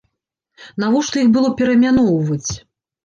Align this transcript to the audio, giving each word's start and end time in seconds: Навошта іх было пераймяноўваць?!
Навошта 0.83 1.21
іх 1.23 1.29
было 1.35 1.53
пераймяноўваць?! 1.63 2.51